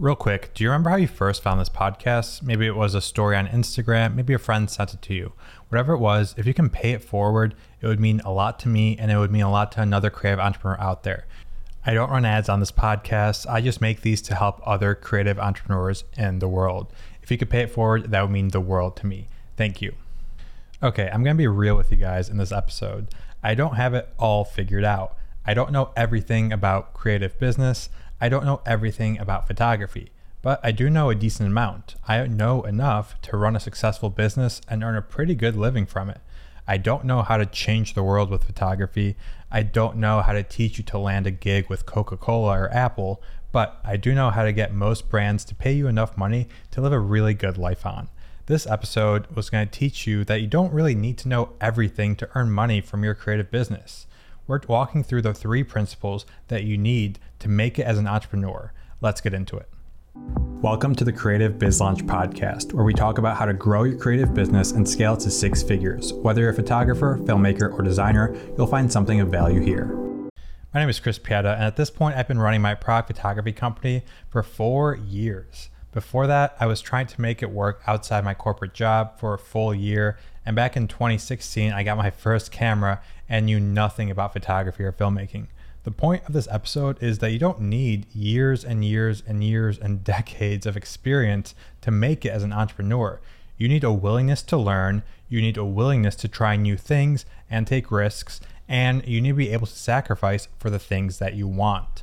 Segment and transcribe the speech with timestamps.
[0.00, 2.42] Real quick, do you remember how you first found this podcast?
[2.42, 5.34] Maybe it was a story on Instagram, maybe a friend sent it to you.
[5.68, 8.68] Whatever it was, if you can pay it forward, it would mean a lot to
[8.68, 11.26] me and it would mean a lot to another creative entrepreneur out there.
[11.84, 13.44] I don't run ads on this podcast.
[13.46, 16.90] I just make these to help other creative entrepreneurs in the world.
[17.22, 19.28] If you could pay it forward, that would mean the world to me.
[19.58, 19.92] Thank you.
[20.82, 23.08] Okay, I'm going to be real with you guys in this episode.
[23.42, 25.18] I don't have it all figured out.
[25.44, 27.90] I don't know everything about creative business.
[28.20, 30.10] I don't know everything about photography,
[30.42, 31.94] but I do know a decent amount.
[32.06, 36.10] I know enough to run a successful business and earn a pretty good living from
[36.10, 36.20] it.
[36.68, 39.16] I don't know how to change the world with photography.
[39.50, 42.72] I don't know how to teach you to land a gig with Coca Cola or
[42.72, 46.46] Apple, but I do know how to get most brands to pay you enough money
[46.72, 48.10] to live a really good life on.
[48.46, 52.16] This episode was going to teach you that you don't really need to know everything
[52.16, 54.06] to earn money from your creative business
[54.50, 58.72] we're walking through the three principles that you need to make it as an entrepreneur.
[59.00, 59.68] Let's get into it.
[60.60, 63.96] Welcome to the Creative Biz Launch Podcast, where we talk about how to grow your
[63.96, 66.12] creative business and scale to six figures.
[66.14, 69.96] Whether you're a photographer, filmmaker, or designer, you'll find something of value here.
[70.74, 73.52] My name is Chris Pieta, and at this point, I've been running my product photography
[73.52, 75.70] company for four years.
[75.92, 79.38] Before that, I was trying to make it work outside my corporate job for a
[79.38, 80.18] full year.
[80.46, 84.92] And back in 2016, I got my first camera and knew nothing about photography or
[84.92, 85.46] filmmaking.
[85.84, 89.78] The point of this episode is that you don't need years and years and years
[89.78, 93.20] and decades of experience to make it as an entrepreneur.
[93.56, 97.66] You need a willingness to learn, you need a willingness to try new things and
[97.66, 101.46] take risks, and you need to be able to sacrifice for the things that you
[101.46, 102.02] want.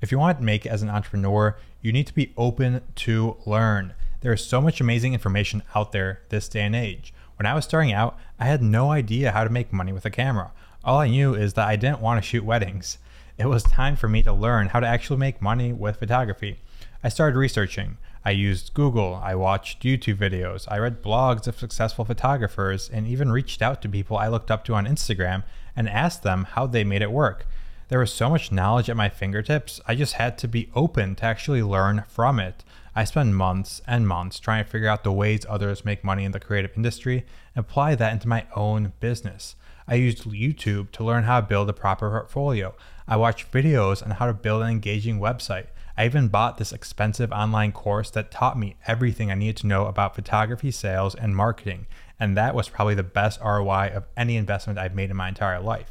[0.00, 3.36] If you want to make it as an entrepreneur, you need to be open to
[3.44, 3.94] learn.
[4.20, 7.12] There is so much amazing information out there this day and age.
[7.36, 10.10] When I was starting out, I had no idea how to make money with a
[10.10, 10.52] camera.
[10.82, 12.96] All I knew is that I didn't want to shoot weddings.
[13.36, 16.58] It was time for me to learn how to actually make money with photography.
[17.04, 17.98] I started researching.
[18.24, 23.30] I used Google, I watched YouTube videos, I read blogs of successful photographers, and even
[23.30, 25.42] reached out to people I looked up to on Instagram
[25.76, 27.46] and asked them how they made it work.
[27.88, 31.24] There was so much knowledge at my fingertips, I just had to be open to
[31.26, 32.64] actually learn from it.
[32.94, 36.32] I spent months and months trying to figure out the ways others make money in
[36.32, 39.56] the creative industry and apply that into my own business.
[39.90, 42.76] I used YouTube to learn how to build a proper portfolio.
[43.08, 45.66] I watched videos on how to build an engaging website.
[45.98, 49.86] I even bought this expensive online course that taught me everything I needed to know
[49.86, 51.88] about photography, sales, and marketing.
[52.20, 55.60] And that was probably the best ROI of any investment I've made in my entire
[55.60, 55.90] life.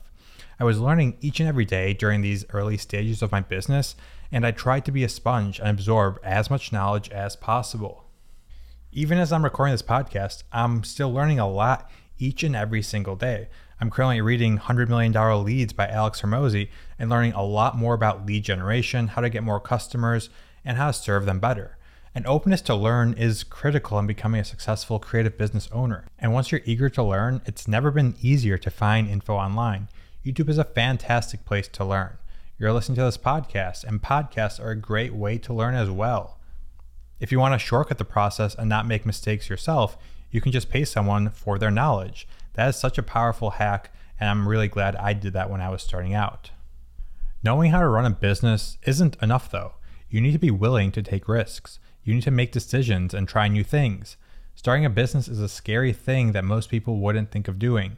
[0.61, 3.97] I was learning each and every day during these early stages of my business,
[4.31, 8.05] and I tried to be a sponge and absorb as much knowledge as possible.
[8.93, 13.15] Even as I'm recording this podcast, I'm still learning a lot each and every single
[13.15, 13.47] day.
[13.81, 15.13] I'm currently reading $100 Million
[15.43, 16.69] Leads by Alex Hormozi
[16.99, 20.29] and learning a lot more about lead generation, how to get more customers,
[20.63, 21.77] and how to serve them better.
[22.13, 26.05] An openness to learn is critical in becoming a successful creative business owner.
[26.17, 29.87] And once you're eager to learn, it's never been easier to find info online.
[30.25, 32.17] YouTube is a fantastic place to learn.
[32.57, 36.37] You're listening to this podcast, and podcasts are a great way to learn as well.
[37.21, 39.97] If you want to shortcut the process and not make mistakes yourself,
[40.31, 42.27] you can just pay someone for their knowledge.
[42.53, 45.69] That is such a powerful hack, and I'm really glad I did that when I
[45.69, 46.51] was starting out.
[47.41, 49.73] Knowing how to run a business isn't enough, though.
[50.09, 51.79] You need to be willing to take risks.
[52.03, 54.17] You need to make decisions and try new things.
[54.55, 57.97] Starting a business is a scary thing that most people wouldn't think of doing.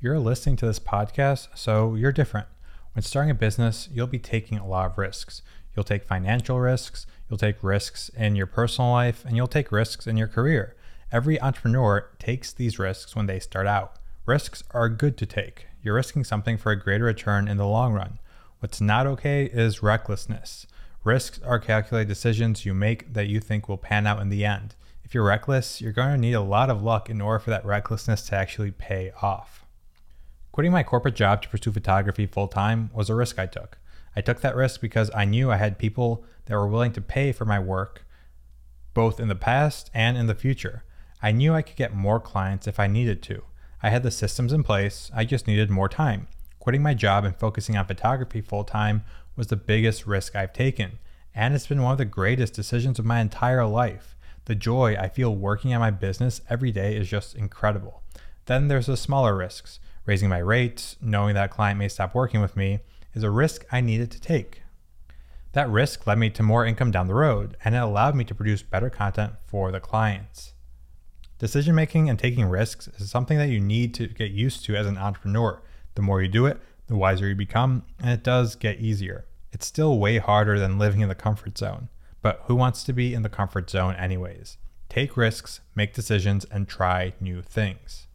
[0.00, 2.46] You're listening to this podcast, so you're different.
[2.94, 5.42] When starting a business, you'll be taking a lot of risks.
[5.74, 10.06] You'll take financial risks, you'll take risks in your personal life, and you'll take risks
[10.06, 10.76] in your career.
[11.12, 13.96] Every entrepreneur takes these risks when they start out.
[14.24, 15.66] Risks are good to take.
[15.82, 18.18] You're risking something for a greater return in the long run.
[18.60, 20.66] What's not okay is recklessness.
[21.04, 24.74] Risks are calculated decisions you make that you think will pan out in the end.
[25.04, 27.66] If you're reckless, you're going to need a lot of luck in order for that
[27.66, 29.66] recklessness to actually pay off.
[30.50, 33.76] Quitting my corporate job to pursue photography full time was a risk I took.
[34.16, 37.32] I took that risk because I knew I had people that were willing to pay
[37.32, 38.06] for my work,
[38.94, 40.84] both in the past and in the future.
[41.22, 43.44] I knew I could get more clients if I needed to.
[43.82, 46.28] I had the systems in place, I just needed more time.
[46.58, 49.04] Quitting my job and focusing on photography full time
[49.36, 50.98] was the biggest risk I've taken,
[51.34, 54.16] and it's been one of the greatest decisions of my entire life.
[54.44, 58.02] The joy I feel working on my business every day is just incredible.
[58.46, 62.40] Then there's the smaller risks Raising my rates, knowing that a client may stop working
[62.40, 62.80] with me,
[63.14, 64.62] is a risk I needed to take.
[65.52, 68.34] That risk led me to more income down the road, and it allowed me to
[68.34, 70.54] produce better content for the clients.
[71.42, 74.86] Decision making and taking risks is something that you need to get used to as
[74.86, 75.60] an entrepreneur.
[75.96, 79.26] The more you do it, the wiser you become, and it does get easier.
[79.50, 81.88] It's still way harder than living in the comfort zone,
[82.20, 84.56] But who wants to be in the comfort zone, anyways?
[84.88, 88.06] Take risks, make decisions, and try new things.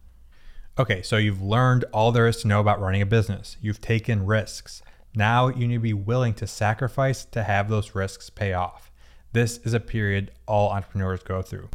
[0.80, 3.58] Okay, so you've learned all there is to know about running a business.
[3.60, 4.82] You've taken risks.
[5.14, 8.90] Now you need to be willing to sacrifice to have those risks pay off.
[9.34, 11.68] This is a period all entrepreneurs go through.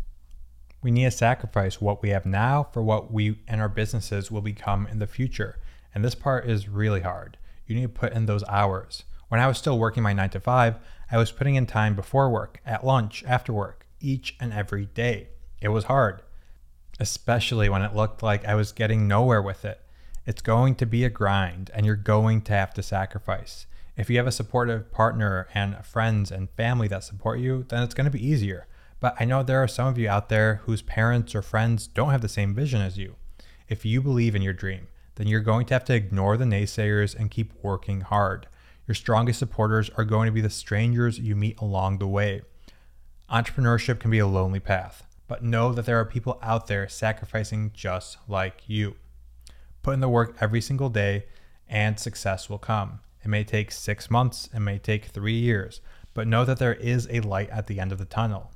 [0.82, 4.40] We need to sacrifice what we have now for what we and our businesses will
[4.40, 5.58] become in the future.
[5.94, 7.38] And this part is really hard.
[7.66, 9.04] You need to put in those hours.
[9.28, 10.76] When I was still working my nine to five,
[11.10, 15.28] I was putting in time before work, at lunch, after work, each and every day.
[15.60, 16.22] It was hard,
[16.98, 19.80] especially when it looked like I was getting nowhere with it.
[20.26, 23.66] It's going to be a grind and you're going to have to sacrifice.
[23.96, 27.94] If you have a supportive partner and friends and family that support you, then it's
[27.94, 28.66] going to be easier.
[29.02, 32.12] But I know there are some of you out there whose parents or friends don't
[32.12, 33.16] have the same vision as you.
[33.68, 37.12] If you believe in your dream, then you're going to have to ignore the naysayers
[37.12, 38.46] and keep working hard.
[38.86, 42.42] Your strongest supporters are going to be the strangers you meet along the way.
[43.28, 47.72] Entrepreneurship can be a lonely path, but know that there are people out there sacrificing
[47.74, 48.94] just like you.
[49.82, 51.24] Put in the work every single day,
[51.68, 53.00] and success will come.
[53.24, 55.80] It may take six months, it may take three years,
[56.14, 58.51] but know that there is a light at the end of the tunnel.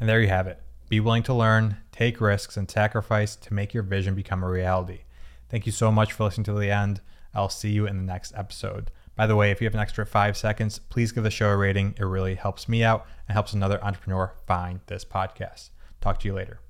[0.00, 0.60] And there you have it.
[0.88, 5.00] Be willing to learn, take risks, and sacrifice to make your vision become a reality.
[5.48, 7.00] Thank you so much for listening to the end.
[7.34, 8.90] I'll see you in the next episode.
[9.16, 11.56] By the way, if you have an extra five seconds, please give the show a
[11.56, 11.94] rating.
[11.98, 15.70] It really helps me out and helps another entrepreneur find this podcast.
[16.00, 16.63] Talk to you later.